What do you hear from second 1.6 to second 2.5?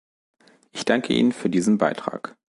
Beitrag.